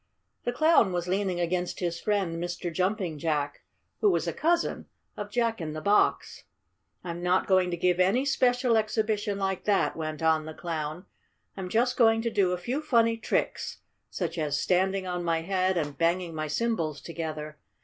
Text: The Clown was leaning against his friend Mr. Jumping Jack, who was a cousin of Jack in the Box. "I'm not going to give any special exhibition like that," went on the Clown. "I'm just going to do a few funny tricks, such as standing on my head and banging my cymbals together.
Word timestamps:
The 0.45 0.51
Clown 0.51 0.91
was 0.93 1.07
leaning 1.07 1.39
against 1.39 1.79
his 1.79 1.99
friend 1.99 2.43
Mr. 2.43 2.73
Jumping 2.73 3.19
Jack, 3.19 3.61
who 3.99 4.09
was 4.09 4.27
a 4.27 4.33
cousin 4.33 4.87
of 5.15 5.29
Jack 5.29 5.61
in 5.61 5.73
the 5.73 5.79
Box. 5.79 6.43
"I'm 7.03 7.21
not 7.21 7.45
going 7.45 7.69
to 7.69 7.77
give 7.77 7.99
any 7.99 8.25
special 8.25 8.77
exhibition 8.77 9.37
like 9.37 9.65
that," 9.65 9.95
went 9.95 10.23
on 10.23 10.45
the 10.45 10.55
Clown. 10.55 11.05
"I'm 11.55 11.69
just 11.69 11.97
going 11.97 12.23
to 12.23 12.31
do 12.31 12.51
a 12.51 12.57
few 12.57 12.81
funny 12.81 13.15
tricks, 13.15 13.81
such 14.09 14.39
as 14.39 14.59
standing 14.59 15.05
on 15.05 15.23
my 15.23 15.41
head 15.41 15.77
and 15.77 15.95
banging 15.95 16.33
my 16.33 16.47
cymbals 16.47 16.99
together. 16.99 17.59